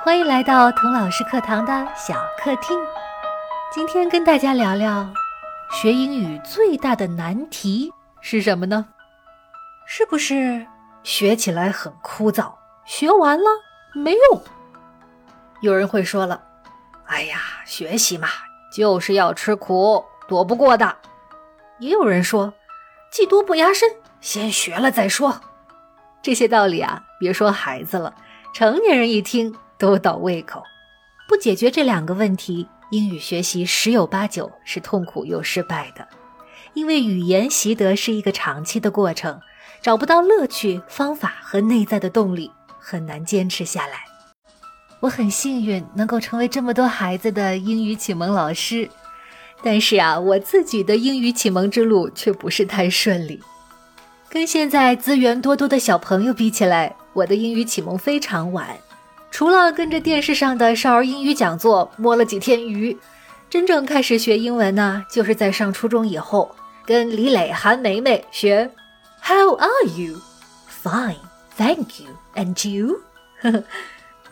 [0.00, 2.78] 欢迎来到童老师课堂的小客厅。
[3.72, 5.12] 今天跟大家聊聊
[5.72, 8.86] 学英语最大的难题是什么呢？
[9.86, 10.64] 是不是
[11.02, 12.52] 学起来很枯燥，
[12.84, 13.44] 学完了
[13.92, 14.40] 没用？
[15.60, 16.42] 有人会说了
[17.06, 18.28] ：“哎呀，学习嘛，
[18.72, 20.96] 就是要吃苦，躲不过的。”
[21.80, 22.54] 也有人说
[23.10, 25.40] ：“技多不压身，先学了再说。”
[26.22, 28.14] 这些道理啊，别说孩子了，
[28.54, 30.62] 成年人一听都倒胃口。
[31.28, 36.08] 不解决这两个问题，英语学习十有八九是痛苦又失败的。
[36.74, 39.40] 因为语言习得是一个长期的过程，
[39.82, 44.04] 找不到乐趣、方法和内在的动力，很难坚持下来。
[45.00, 48.88] 我很幸运能够成为这么多孩子的英语启蒙老师，
[49.62, 53.40] 但是啊，我自己的英语启蒙之路却不是太顺利。
[54.28, 58.76] 跟现在资源多多的小朋友比起来，我的英语启蒙非常晚。
[59.30, 62.96] 除了跟着电视上的少儿英语讲座摸了几天鱼，
[63.48, 66.54] 真正开始学英文呢，就是在上初中以后，
[66.84, 68.70] 跟李磊、韩梅梅学
[69.22, 70.20] How are you?
[70.82, 71.16] Fine,
[71.56, 72.08] thank you.
[72.34, 73.00] And you?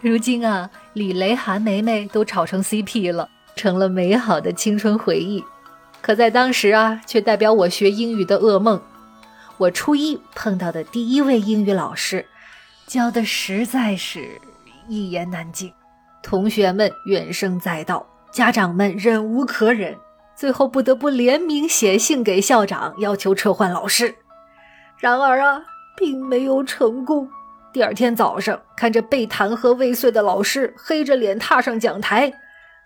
[0.00, 5.44] 如今啊，李雷、韩梅梅都炒成 CP 了，成了美好的青春回忆。
[6.00, 8.80] 可在当时啊，却代表我学英语的噩梦。
[9.56, 12.26] 我初一碰到的第一位英语老师，
[12.86, 14.40] 教的实在是
[14.88, 15.72] 一言难尽，
[16.22, 19.96] 同学们怨声载道，家长们忍无可忍，
[20.34, 24.14] 最后不得不联名写信给校长，要求撤换老师。
[24.98, 25.62] 然而啊，
[25.96, 27.28] 并没有成功。
[27.72, 32.32] 第二天早上，看着被弹劾未遂的老师黑着脸踏上讲台，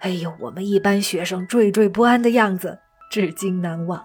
[0.00, 2.78] 哎呦，我们一班学生惴惴不安的样子，
[3.10, 4.02] 至今难忘。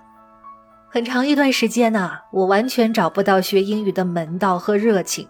[0.89, 5.27] 很长一段时间呢，我完全找不到学英语的门道和热情，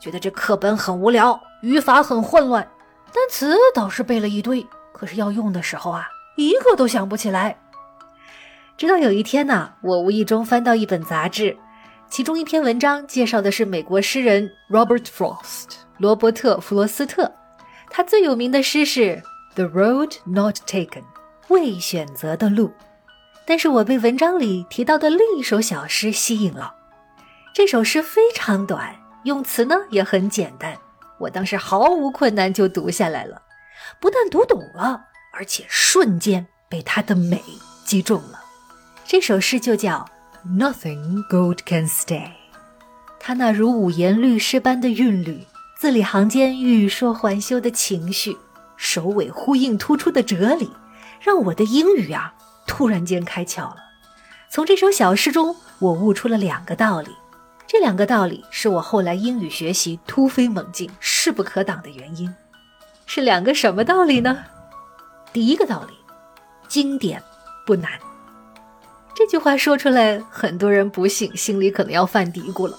[0.00, 2.68] 觉得这课本很无聊，语法很混乱，
[3.12, 7.58] 单词倒是背了一堆，可是要用的时候啊，一个都想不起来。
[8.76, 11.56] 直到有一天呢，我无意中翻到一本杂志，
[12.08, 17.32] 其中一篇文章介绍的是美国诗人 Robert Frost 罗伯特·弗罗斯特，
[17.90, 19.00] 他最有名的诗是
[19.56, 21.02] 《The Road Not Taken》
[21.48, 22.72] 未选择的路。
[23.44, 26.74] 但是我被文章里提到的另一首小诗吸引了。
[27.52, 30.76] 这首诗非常短，用词呢也很简单，
[31.18, 33.42] 我当时毫无困难就读下来了。
[34.00, 37.42] 不但读懂了，而且瞬间被它的美
[37.84, 38.40] 击中了。
[39.04, 40.08] 这首诗就叫
[40.58, 42.26] 《Nothing Good Can Stay》。
[43.18, 45.46] 它那如五言律诗般的韵律，
[45.78, 48.36] 字里行间欲说还休的情绪，
[48.76, 50.70] 首尾呼应突出的哲理，
[51.20, 52.34] 让我的英语啊。
[52.66, 53.76] 突然间开窍了，
[54.50, 57.10] 从这首小诗中，我悟出了两个道理。
[57.70, 62.34] 这两个道理是我后来英语学习突飞猛进、势不可挡的原因。
[63.04, 64.38] 是两个什么道理呢？
[65.34, 65.92] 第一个道理，
[66.66, 67.22] 经典
[67.66, 67.90] 不难。
[69.14, 72.74] 这句话说出来，很多人不信，心里可能要犯嘀咕了。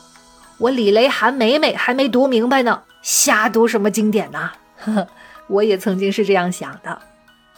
[0.57, 4.51] 我李雷、韩梅梅还没读明白呢，瞎读什么经典呢？
[4.79, 5.07] 呵呵，
[5.47, 6.99] 我也曾经是这样想的。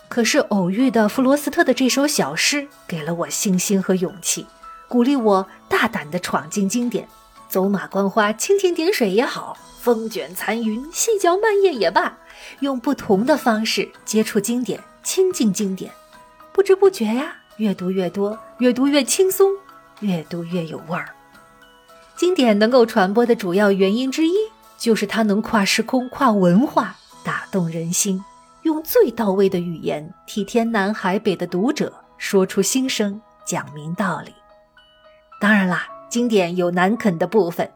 [0.10, 4.46] 可是偶遇的弗罗斯特的这首小诗，给了我信心和勇气，
[4.90, 7.08] 鼓励我大胆地闯进经典，
[7.52, 12.18] 走马观花、蜻蜓点水也好，风卷残云、细嚼慢咽也罢，
[12.62, 15.92] 用不同的方式接触经典，亲近经典。
[16.54, 19.52] 不知不觉呀，越读越多，越读越轻松，
[20.00, 21.10] 越读越有味儿。
[22.16, 24.34] 经典能够传播的主要原因之一，
[24.78, 28.24] 就是它能跨时空、跨文化，打动人心。
[28.62, 34.34] 用最到位的语言，替天南海北的读者说出心声，讲明道理。
[35.42, 37.72] 当然啦，经典有难啃的部分，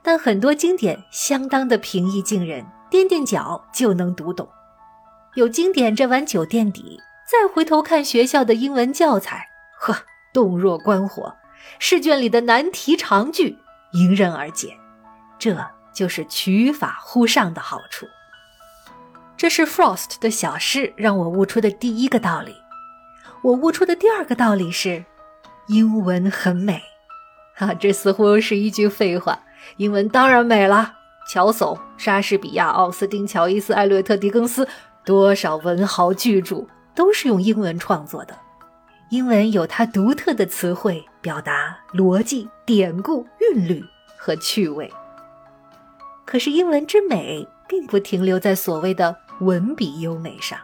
[0.00, 4.48] 但很多经典相当的平易近人，踮踮脚就能读懂。
[5.34, 9.48] 有经典这碗酒垫底，再回头看学校的英文教材，
[9.80, 11.34] 呵，洞若观火，
[11.80, 13.58] 试卷里的难题长句
[13.92, 14.76] 迎刃而解。
[15.36, 15.56] 这
[15.92, 18.06] 就是取法乎上的好处。
[19.36, 22.54] 这是 Frost 的小诗让我悟出的第一个道理。
[23.42, 25.04] 我悟出的第二个道理是，
[25.66, 26.82] 英文很美。
[27.66, 29.38] 哈，这似乎是一句废话。
[29.76, 30.94] 英文当然美了。
[31.30, 34.66] 乔叟、莎士比亚、奥斯丁、乔伊斯、艾略特、狄更斯，
[35.04, 38.36] 多少文豪巨著都是用英文创作的。
[39.10, 43.84] 英文有它独特的词汇，表达逻辑、典故、韵律
[44.16, 44.90] 和趣味。
[46.24, 49.16] 可是英文之美，并不停留在所谓的。
[49.40, 50.58] 文笔优美上，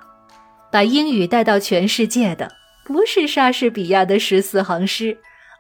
[0.70, 2.52] 把英语带到全世界的
[2.84, 5.16] 不是莎士比亚的十四行诗，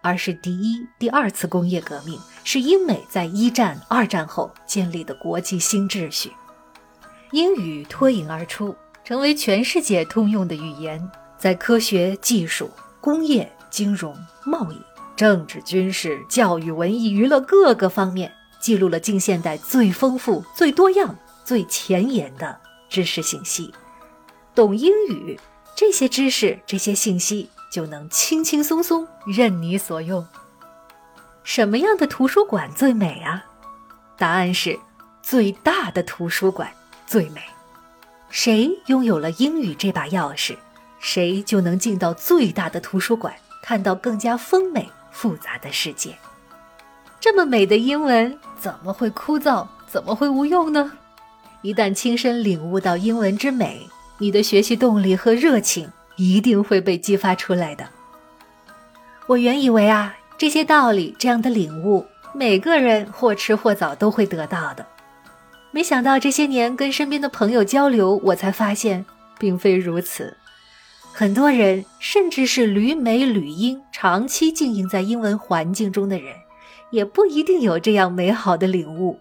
[0.06, 6.30] 而是第一、第二次工业革命，是英美在一战、二战后建立的国际新秩序。
[7.32, 8.72] 英语脱颖而出，
[9.02, 12.70] 成为全世界通用的语言，在科学技术、
[13.00, 14.80] 工业、金融、贸易、
[15.16, 22.56] 政治、军事、教育、文艺、娱乐各个方面，记录了近现代最丰富、最多样、最前沿的
[22.88, 23.74] 知识信息。
[24.54, 25.36] 懂英语，
[25.74, 30.26] 这些知识、这些信息就能轻轻松松任你所用。
[31.44, 33.44] 什么样的图书馆最美啊？
[34.16, 34.78] 答案是
[35.22, 36.72] 最大的图书馆
[37.06, 37.42] 最美。
[38.30, 40.56] 谁拥有了英语这把钥匙，
[41.00, 46.16] 谁就能进到最大的图书馆，看到更加丰美复杂的世界。
[47.20, 49.66] 这么美的英文，怎么会枯燥？
[49.86, 50.92] 怎么会无用呢？
[51.60, 53.86] 一旦亲身领悟到英文之美，
[54.16, 57.88] 你的学习动力和热情一定会被激发出来的。
[59.26, 60.16] 我原以为啊。
[60.38, 62.04] 这些道理，这样的领悟，
[62.34, 64.84] 每个人或迟或早都会得到的。
[65.70, 69.02] 没想到这些年跟身边的朋友交流，我才发现
[69.38, 70.36] 并非如此。
[71.10, 76.34] 很多人，甚至是旅美旅英、长期经营在英文环境中的人，
[76.90, 79.18] 也不一定有这样美好的领悟。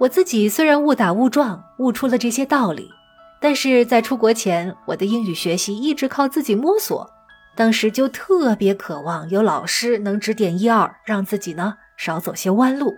[0.00, 2.90] 我自己虽然误打误撞悟出了这些道理，
[3.40, 7.10] 但是在出国前，我的英语学习一直靠自己摸索。
[7.56, 12.94] 当时就特别渴望有老师能指点一二，让自己呢少走些弯路。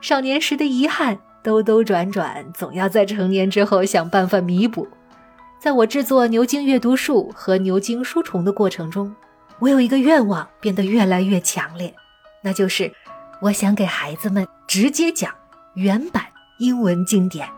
[0.00, 4.88] 少年时的遗憾兜兜转转，总要在成年之后想办法弥补。
[5.60, 9.14] 在我制作牛津阅读树和牛津书虫的过程中，
[9.58, 11.94] 我有一个愿望变得越来越强烈，
[12.42, 12.92] 那就是
[13.40, 15.32] 我想给孩子们直接讲
[15.74, 16.24] 原版
[16.58, 17.48] 英文经典。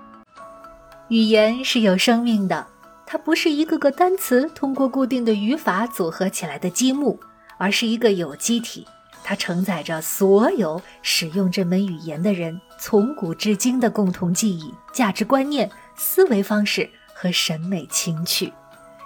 [1.11, 2.65] 语言是有生命的。
[3.05, 7.19] 它不是一个个单词通过固定的语法组合起来的积木，
[7.59, 8.87] 而是一个有机体。
[9.25, 18.53] 它承载着所有使用这门语言的人从古至今的共同记忆、价值观念、思维方式和审美情趣。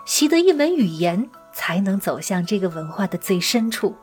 [0.05, 3.97] 习得一门语言，才能走向这个文化的最深处。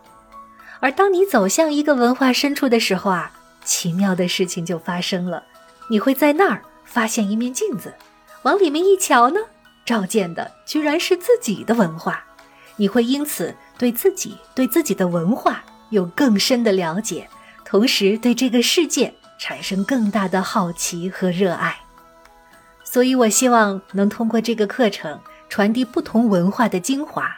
[0.80, 3.32] 而当你走向一个文化深处的时候啊，
[3.64, 5.44] 奇妙的事情就发生了。
[5.88, 7.94] 你会在那儿发现一面镜子，
[8.44, 9.40] 往里面一瞧呢。
[9.86, 12.24] 照见的居然是自己的文化，
[12.76, 17.28] 你会因此对自己、对自己的文化有更深的了解，
[17.66, 21.76] 同时对这个世界产生更大的好奇和热爱。
[22.84, 27.38] 所以，我希望能通过这个课程传递不同文化的精华。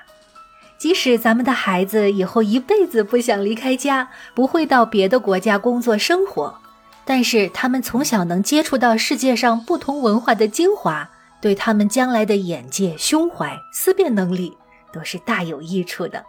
[0.78, 6.60] 即使咱们的孩子以后一辈子不想离开家，不会到别的国家工作生活，
[7.06, 11.10] 但是他们从小能接触到世界上不同文化的精华。
[11.42, 14.58] 对他们将来的眼界、胸怀、思辨能力
[14.94, 16.24] 都是大有益处的。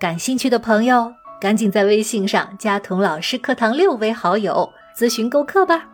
[0.00, 5.86] 感兴趣的朋友，赶紧在微信上加童老师课堂六为好友，咨询购课吧。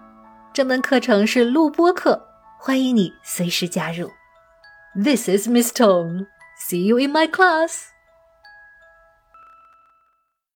[0.52, 2.25] 这门课程是录播课，
[2.56, 4.08] 欢迎你随时加入。
[4.94, 6.26] This is Miss Tong.
[6.69, 7.86] See you in my class.